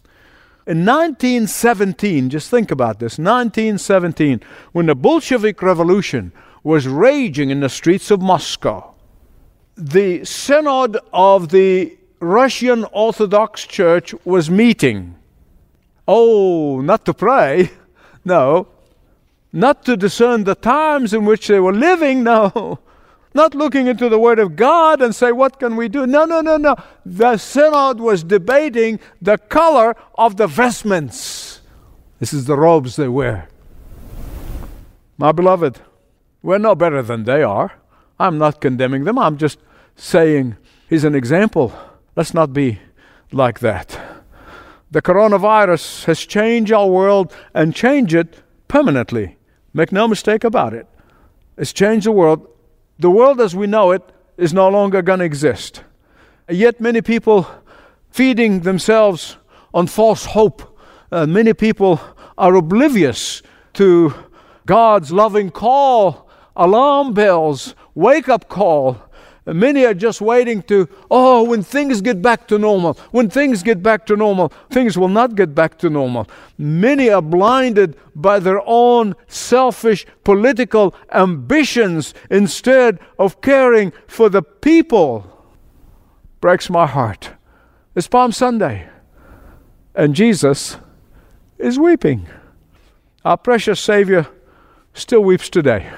In 0.68 0.86
1917, 0.86 2.30
just 2.30 2.52
think 2.52 2.70
about 2.70 3.00
this 3.00 3.18
1917, 3.18 4.42
when 4.74 4.86
the 4.86 4.94
Bolshevik 4.94 5.60
Revolution 5.64 6.32
was 6.62 6.88
raging 6.88 7.50
in 7.50 7.62
the 7.62 7.70
streets 7.70 8.12
of 8.12 8.22
Moscow, 8.22 8.94
the 9.76 10.24
Synod 10.24 11.00
of 11.12 11.50
the 11.50 11.98
Russian 12.20 12.86
Orthodox 12.92 13.66
Church 13.66 14.14
was 14.24 14.52
meeting. 14.52 15.16
Oh, 16.08 16.80
not 16.82 17.06
to 17.06 17.14
pray, 17.16 17.72
no, 18.24 18.68
not 19.58 19.84
to 19.86 19.98
discern 19.98 20.44
the 20.44 20.54
times 20.54 21.16
in 21.16 21.26
which 21.26 21.48
they 21.48 21.60
were 21.60 21.74
living, 21.74 22.24
no. 22.24 22.78
not 23.34 23.56
looking 23.56 23.88
into 23.88 24.08
the 24.08 24.20
Word 24.20 24.38
of 24.38 24.56
God 24.56 25.02
and 25.02 25.16
say, 25.16 25.32
What 25.32 25.60
can 25.60 25.76
we 25.76 25.88
do? 25.88 26.06
No, 26.06 26.26
no, 26.26 26.42
no, 26.42 26.58
no. 26.58 26.76
The 27.04 27.38
synod 27.38 28.00
was 28.00 28.24
debating 28.24 29.00
the 29.20 29.40
color 29.40 29.96
of 30.16 30.38
the 30.38 30.46
vestments. 30.46 31.62
This 32.20 32.34
is 32.34 32.46
the 32.46 32.56
robes 32.56 32.98
they 32.98 33.08
wear. 33.08 33.50
My 35.18 35.32
beloved, 35.32 35.80
we're 36.44 36.60
no 36.60 36.76
better 36.76 37.02
than 37.02 37.24
they 37.24 37.42
are. 37.42 37.74
I'm 38.20 38.38
not 38.38 38.62
condemning 38.62 39.06
them. 39.06 39.18
I'm 39.18 39.38
just 39.38 39.58
saying 39.96 40.56
he's 40.88 41.04
an 41.04 41.16
example. 41.16 41.74
Let's 42.16 42.34
not 42.34 42.54
be 42.54 42.80
like 43.32 43.60
that. 43.62 44.00
The 44.92 45.02
coronavirus 45.02 46.06
has 46.06 46.20
changed 46.20 46.72
our 46.72 46.88
world 46.88 47.34
and 47.56 47.74
changed 47.74 48.14
it 48.14 48.44
permanently. 48.68 49.37
Make 49.77 49.91
no 49.91 50.07
mistake 50.07 50.43
about 50.43 50.74
it. 50.74 50.88
It's 51.55 51.72
changed 51.72 52.07
the 52.07 52.12
world. 52.12 52.48
The 52.98 53.12
world 53.12 53.39
as 53.39 53.55
we 53.55 53.67
know 53.67 53.91
it 53.91 54.01
is 54.36 54.51
no 54.51 54.69
longer 54.69 55.03
going 55.03 55.19
to 55.19 55.25
exist. 55.25 55.84
Yet 56.50 56.81
many 56.81 57.03
people 57.03 57.46
feeding 58.10 58.62
themselves 58.62 59.38
on 59.75 59.86
false 59.86 60.25
hope. 60.25 60.79
Uh, 61.12 61.27
many 61.27 61.53
people 61.53 62.01
are 62.39 62.55
oblivious 62.55 63.43
to 63.74 64.15
God's 64.65 65.12
loving 65.12 65.51
call, 65.51 66.27
alarm 66.55 67.13
bells, 67.13 67.75
wake 67.93 68.27
up 68.27 68.50
call. 68.50 68.98
Many 69.54 69.86
are 69.86 69.94
just 69.94 70.20
waiting 70.20 70.62
to, 70.63 70.89
oh, 71.10 71.44
when 71.44 71.63
things 71.63 72.01
get 72.01 72.22
back 72.22 72.50
to 72.50 72.60
normal, 72.60 72.96
when 73.12 73.30
things 73.30 73.63
get 73.63 73.82
back 73.82 74.06
to 74.08 74.18
normal, 74.18 74.51
things 74.70 74.98
will 74.98 75.08
not 75.08 75.36
get 75.36 75.56
back 75.56 75.77
to 75.80 75.89
normal. 75.89 76.27
Many 76.58 77.10
are 77.10 77.22
blinded 77.22 77.96
by 78.13 78.39
their 78.39 78.62
own 78.66 79.16
selfish 79.27 80.06
political 80.25 80.94
ambitions 81.13 82.13
instead 82.30 83.00
of 83.18 83.39
caring 83.39 83.94
for 84.06 84.27
the 84.27 84.42
people. 84.42 85.25
Breaks 86.42 86.70
my 86.70 86.86
heart. 86.86 87.32
It's 87.96 88.08
Palm 88.08 88.34
Sunday, 88.34 88.89
and 89.96 90.13
Jesus 90.13 90.75
is 91.58 91.80
weeping. 91.80 92.27
Our 93.24 93.38
precious 93.38 93.80
Savior 93.80 94.27
still 94.94 95.22
weeps 95.22 95.50
today. 95.50 95.89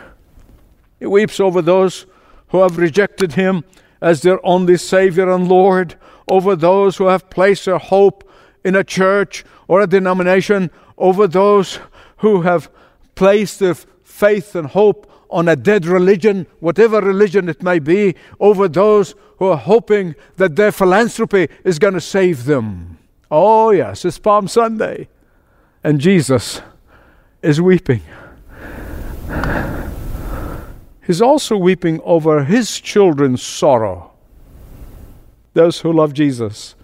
He 0.99 1.07
weeps 1.07 1.39
over 1.39 1.63
those 1.63 2.05
who 2.49 2.61
have 2.61 2.77
rejected 2.77 3.33
him 3.33 3.63
as 4.01 4.21
their 4.21 4.43
only 4.45 4.77
Savior 4.77 5.29
and 5.29 5.47
Lord, 5.47 5.95
over 6.27 6.55
those 6.55 6.97
who 6.97 7.07
have 7.07 7.29
placed 7.29 7.65
their 7.65 7.77
hope 7.77 8.29
in 8.63 8.75
a 8.75 8.83
church 8.83 9.43
or 9.67 9.81
a 9.81 9.87
denomination, 9.87 10.69
over 10.97 11.27
those 11.27 11.79
who 12.17 12.41
have 12.41 12.69
placed 13.15 13.59
their 13.59 13.75
faith 14.03 14.55
and 14.55 14.67
hope 14.67 15.11
on 15.29 15.47
a 15.47 15.55
dead 15.55 15.85
religion, 15.85 16.47
whatever 16.59 16.99
religion 17.01 17.49
it 17.49 17.61
may 17.61 17.79
be, 17.79 18.15
over 18.39 18.67
those 18.67 19.15
who 19.37 19.47
are 19.47 19.57
hoping 19.57 20.15
that 20.37 20.55
their 20.55 20.71
philanthropy 20.71 21.47
is 21.63 21.79
going 21.79 21.93
to 21.93 22.01
save 22.01 22.45
them. 22.45 22.97
Oh, 23.31 23.71
yes, 23.71 24.05
it's 24.05 24.17
Palm 24.17 24.47
Sunday, 24.47 25.07
and 25.83 25.99
Jesus 25.99 26.61
is 27.41 27.61
weeping. 27.61 28.01
He's 31.09 31.23
also 31.23 31.57
weeping 31.57 31.99
over 32.03 32.43
his 32.43 32.79
children's 32.79 33.41
sorrow. 33.41 34.11
Those 35.55 35.79
who 35.79 35.91
love 35.91 36.13
Jesus, 36.13 36.75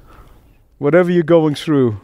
whatever 0.79 1.11
you're 1.11 1.21
going 1.21 1.53
through, 1.53 2.01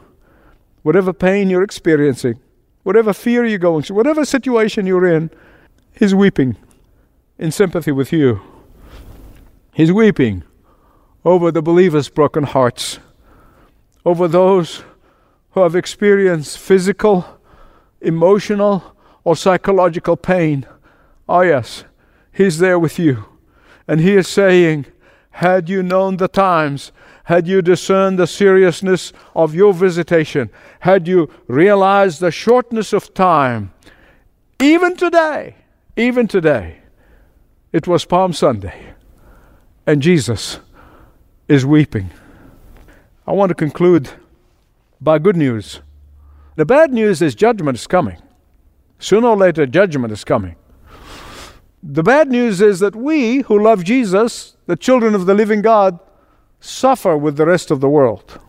whatever 0.83 1.13
pain 1.13 1.49
you're 1.49 1.63
experiencing, 1.63 2.39
whatever 2.83 3.11
fear 3.11 3.43
you're 3.43 3.57
going 3.57 3.81
through, 3.81 3.95
whatever 3.95 4.23
situation 4.23 4.85
you're 4.85 5.11
in, 5.11 5.31
he's 5.97 6.13
weeping 6.13 6.57
in 7.39 7.51
sympathy 7.51 7.91
with 7.91 8.13
you. 8.13 8.39
He's 9.73 9.91
weeping 9.91 10.43
over 11.25 11.51
the 11.51 11.63
believers' 11.63 12.07
broken 12.07 12.43
hearts, 12.43 12.99
over 14.05 14.27
those 14.27 14.83
who 15.53 15.61
have 15.61 15.75
experienced 15.75 16.59
physical, 16.59 17.39
emotional, 17.99 18.95
or 19.23 19.35
psychological 19.35 20.15
pain. 20.15 20.67
Oh, 21.27 21.41
yes, 21.41 21.83
He's 22.31 22.59
there 22.59 22.79
with 22.79 22.97
you. 22.97 23.25
And 23.87 23.99
He 23.99 24.15
is 24.15 24.27
saying, 24.27 24.85
Had 25.31 25.69
you 25.69 25.83
known 25.83 26.17
the 26.17 26.27
times, 26.27 26.91
had 27.25 27.47
you 27.47 27.61
discerned 27.61 28.17
the 28.19 28.27
seriousness 28.27 29.13
of 29.35 29.55
your 29.55 29.73
visitation, 29.73 30.49
had 30.81 31.07
you 31.07 31.29
realized 31.47 32.19
the 32.19 32.31
shortness 32.31 32.93
of 32.93 33.13
time, 33.13 33.71
even 34.59 34.95
today, 34.95 35.55
even 35.95 36.27
today, 36.27 36.77
it 37.71 37.87
was 37.87 38.05
Palm 38.05 38.33
Sunday, 38.33 38.93
and 39.85 40.01
Jesus 40.01 40.59
is 41.47 41.65
weeping. 41.65 42.09
I 43.25 43.31
want 43.31 43.49
to 43.49 43.55
conclude 43.55 44.09
by 44.99 45.19
good 45.19 45.37
news. 45.37 45.79
The 46.55 46.65
bad 46.65 46.91
news 46.91 47.21
is 47.21 47.33
judgment 47.33 47.77
is 47.77 47.87
coming. 47.87 48.17
Sooner 48.99 49.29
or 49.29 49.37
later, 49.37 49.65
judgment 49.65 50.11
is 50.11 50.23
coming. 50.23 50.55
The 51.83 52.03
bad 52.03 52.29
news 52.29 52.61
is 52.61 52.79
that 52.79 52.95
we 52.95 53.41
who 53.41 53.61
love 53.61 53.83
Jesus, 53.83 54.55
the 54.67 54.75
children 54.75 55.15
of 55.15 55.25
the 55.25 55.33
living 55.33 55.61
God, 55.61 55.99
suffer 56.59 57.17
with 57.17 57.37
the 57.37 57.45
rest 57.45 57.71
of 57.71 57.79
the 57.81 57.89
world. 57.89 58.39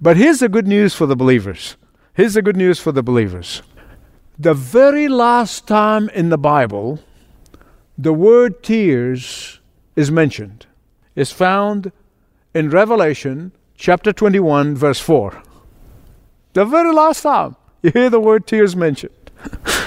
But 0.00 0.18
here's 0.18 0.40
the 0.40 0.50
good 0.50 0.66
news 0.66 0.94
for 0.94 1.06
the 1.06 1.16
believers. 1.16 1.76
Here's 2.12 2.34
the 2.34 2.42
good 2.42 2.56
news 2.56 2.78
for 2.78 2.92
the 2.92 3.02
believers. 3.02 3.62
The 4.38 4.52
very 4.52 5.08
last 5.08 5.66
time 5.66 6.08
in 6.10 6.28
the 6.28 6.38
Bible 6.38 7.00
the 7.96 8.12
word 8.12 8.62
tears 8.64 9.60
is 9.94 10.10
mentioned 10.10 10.66
is 11.14 11.30
found 11.30 11.92
in 12.52 12.68
Revelation 12.68 13.52
chapter 13.76 14.12
21, 14.12 14.74
verse 14.74 14.98
4. 14.98 15.40
The 16.54 16.64
very 16.64 16.92
last 16.92 17.22
time 17.22 17.54
you 17.82 17.92
hear 17.92 18.10
the 18.10 18.20
word 18.20 18.46
tears 18.48 18.74
mentioned. 18.74 19.30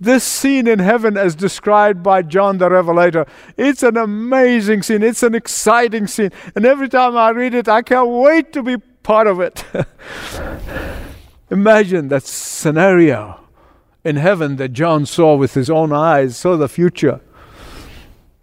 this 0.00 0.24
scene 0.24 0.66
in 0.66 0.78
heaven 0.78 1.16
as 1.16 1.34
described 1.34 2.02
by 2.02 2.22
John 2.22 2.58
the 2.58 2.70
Revelator. 2.70 3.26
It's 3.56 3.82
an 3.82 3.96
amazing 3.96 4.82
scene. 4.82 5.02
It's 5.02 5.22
an 5.22 5.34
exciting 5.34 6.06
scene. 6.06 6.30
And 6.54 6.64
every 6.64 6.88
time 6.88 7.16
I 7.16 7.30
read 7.30 7.54
it, 7.54 7.68
I 7.68 7.82
can't 7.82 8.08
wait 8.08 8.52
to 8.52 8.62
be 8.62 8.76
part 9.02 9.26
of 9.26 9.40
it. 9.40 9.64
Imagine 11.50 12.08
that 12.08 12.24
scenario 12.24 13.40
in 14.04 14.16
heaven 14.16 14.56
that 14.56 14.70
John 14.70 15.06
saw 15.06 15.34
with 15.34 15.54
his 15.54 15.68
own 15.70 15.92
eyes, 15.92 16.36
saw 16.36 16.56
the 16.56 16.68
future. 16.68 17.20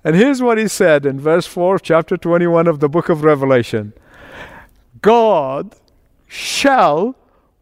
And 0.03 0.15
here's 0.15 0.41
what 0.41 0.57
he 0.57 0.67
said 0.67 1.05
in 1.05 1.19
verse 1.19 1.47
4 1.47 1.79
chapter 1.79 2.17
21 2.17 2.67
of 2.67 2.79
the 2.79 2.89
book 2.89 3.09
of 3.09 3.23
Revelation 3.23 3.93
God 5.01 5.75
shall 6.27 7.15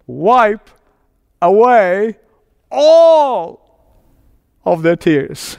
wipe 0.07 0.69
away 1.41 2.17
all 2.71 3.62
of 4.65 4.83
their 4.83 4.95
tears. 4.95 5.57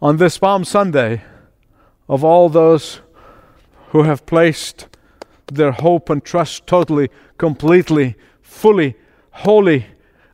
On 0.00 0.16
this 0.16 0.38
Palm 0.38 0.64
Sunday, 0.64 1.22
of 2.08 2.24
all 2.24 2.48
those 2.48 3.00
who 3.90 4.02
have 4.02 4.26
placed 4.26 4.88
their 5.46 5.72
hope 5.72 6.10
and 6.10 6.24
trust 6.24 6.66
totally, 6.66 7.10
completely, 7.38 8.16
fully, 8.40 8.96
wholly 9.30 9.86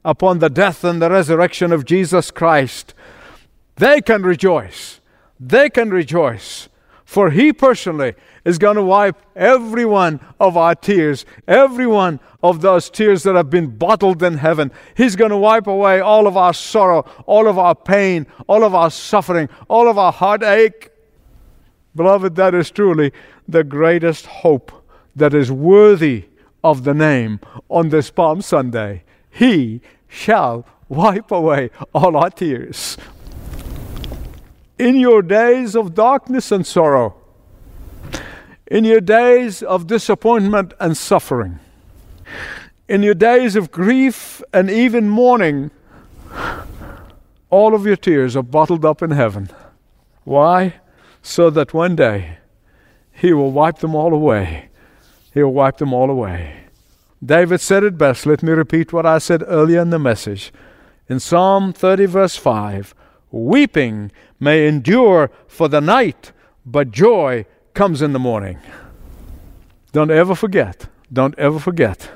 upon 0.04 0.38
the 0.38 0.48
death 0.48 0.84
and 0.84 1.02
the 1.02 1.10
resurrection 1.10 1.72
of 1.72 1.84
Jesus 1.84 2.30
Christ, 2.30 2.94
they 3.76 4.00
can 4.00 4.22
rejoice. 4.22 5.00
They 5.38 5.68
can 5.70 5.90
rejoice. 5.90 6.68
For 7.08 7.30
He 7.30 7.54
personally 7.54 8.12
is 8.44 8.58
going 8.58 8.76
to 8.76 8.82
wipe 8.82 9.16
every 9.34 9.86
one 9.86 10.20
of 10.38 10.58
our 10.58 10.74
tears, 10.74 11.24
every 11.46 11.86
one 11.86 12.20
of 12.42 12.60
those 12.60 12.90
tears 12.90 13.22
that 13.22 13.34
have 13.34 13.48
been 13.48 13.78
bottled 13.78 14.22
in 14.22 14.36
heaven. 14.36 14.70
He's 14.94 15.16
going 15.16 15.30
to 15.30 15.38
wipe 15.38 15.66
away 15.66 16.00
all 16.00 16.26
of 16.26 16.36
our 16.36 16.52
sorrow, 16.52 17.06
all 17.24 17.48
of 17.48 17.58
our 17.58 17.74
pain, 17.74 18.26
all 18.46 18.62
of 18.62 18.74
our 18.74 18.90
suffering, 18.90 19.48
all 19.68 19.88
of 19.88 19.96
our 19.96 20.12
heartache. 20.12 20.90
Beloved, 21.96 22.34
that 22.34 22.54
is 22.54 22.70
truly 22.70 23.14
the 23.48 23.64
greatest 23.64 24.26
hope 24.26 24.70
that 25.16 25.32
is 25.32 25.50
worthy 25.50 26.26
of 26.62 26.84
the 26.84 26.92
name 26.92 27.40
on 27.70 27.88
this 27.88 28.10
Palm 28.10 28.42
Sunday. 28.42 29.02
He 29.30 29.80
shall 30.08 30.66
wipe 30.90 31.30
away 31.30 31.70
all 31.94 32.18
our 32.18 32.28
tears. 32.28 32.98
In 34.78 34.96
your 34.96 35.22
days 35.22 35.74
of 35.74 35.94
darkness 35.94 36.52
and 36.52 36.64
sorrow, 36.66 37.16
in 38.66 38.84
your 38.84 39.00
days 39.00 39.62
of 39.62 39.86
disappointment 39.88 40.72
and 40.78 40.96
suffering, 40.96 41.58
in 42.88 43.02
your 43.02 43.14
days 43.14 43.56
of 43.56 43.72
grief 43.72 44.40
and 44.52 44.70
even 44.70 45.08
mourning, 45.08 45.70
all 47.50 47.74
of 47.74 47.86
your 47.86 47.96
tears 47.96 48.36
are 48.36 48.42
bottled 48.42 48.84
up 48.84 49.02
in 49.02 49.10
heaven. 49.10 49.50
Why? 50.24 50.74
So 51.22 51.50
that 51.50 51.74
one 51.74 51.96
day 51.96 52.38
He 53.12 53.32
will 53.32 53.50
wipe 53.50 53.78
them 53.78 53.96
all 53.96 54.14
away. 54.14 54.68
He 55.34 55.42
will 55.42 55.54
wipe 55.54 55.78
them 55.78 55.92
all 55.92 56.08
away. 56.08 56.64
David 57.24 57.60
said 57.60 57.82
it 57.82 57.98
best. 57.98 58.26
Let 58.26 58.44
me 58.44 58.52
repeat 58.52 58.92
what 58.92 59.06
I 59.06 59.18
said 59.18 59.42
earlier 59.46 59.80
in 59.80 59.90
the 59.90 59.98
message. 59.98 60.52
In 61.08 61.18
Psalm 61.18 61.72
30, 61.72 62.06
verse 62.06 62.36
5 62.36 62.94
weeping 63.30 64.10
may 64.40 64.66
endure 64.66 65.30
for 65.46 65.68
the 65.68 65.80
night, 65.80 66.32
but 66.64 66.90
joy 66.90 67.46
comes 67.74 68.02
in 68.02 68.12
the 68.12 68.18
morning. 68.18 68.58
Don't 69.92 70.10
ever 70.10 70.34
forget, 70.34 70.86
don't 71.12 71.38
ever 71.38 71.58
forget 71.58 72.10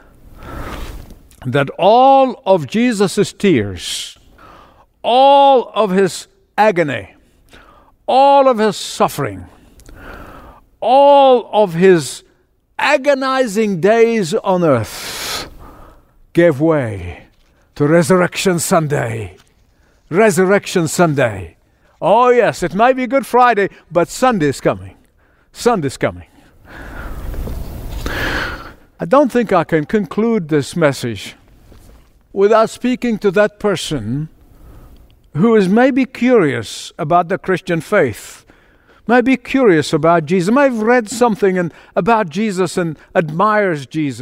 that 1.46 1.70
all 1.78 2.42
of 2.46 2.66
Jesus' 2.66 3.32
tears, 3.32 4.18
all 5.02 5.70
of 5.74 5.90
his 5.90 6.28
agony, 6.56 7.14
all 8.06 8.48
of 8.48 8.58
his 8.58 8.76
suffering, 8.76 9.46
all 10.80 11.48
of 11.52 11.74
his 11.74 12.22
agonizing 12.78 13.80
days 13.80 14.34
on 14.34 14.64
earth 14.64 15.50
gave 16.32 16.60
way 16.60 17.26
to 17.74 17.86
Resurrection 17.86 18.58
Sunday. 18.58 19.36
Resurrection 20.12 20.88
Sunday. 20.88 21.56
Oh, 22.00 22.28
yes, 22.30 22.62
it 22.62 22.74
might 22.74 22.96
be 22.96 23.06
Good 23.06 23.26
Friday, 23.26 23.68
but 23.90 24.08
Sunday's 24.08 24.60
coming. 24.60 24.96
Sunday's 25.52 25.96
coming. 25.96 26.26
I 28.04 29.04
don't 29.06 29.32
think 29.32 29.52
I 29.52 29.64
can 29.64 29.84
conclude 29.84 30.48
this 30.48 30.76
message 30.76 31.34
without 32.32 32.70
speaking 32.70 33.18
to 33.18 33.30
that 33.32 33.58
person 33.58 34.28
who 35.34 35.56
is 35.56 35.68
maybe 35.68 36.04
curious 36.04 36.92
about 36.98 37.28
the 37.28 37.38
Christian 37.38 37.80
faith, 37.80 38.44
maybe 39.06 39.36
curious 39.36 39.92
about 39.92 40.26
Jesus, 40.26 40.54
may 40.54 40.64
have 40.64 40.82
read 40.82 41.08
something 41.08 41.58
and, 41.58 41.72
about 41.96 42.28
Jesus 42.28 42.76
and 42.76 42.98
admires 43.14 43.86
Jesus. 43.86 44.21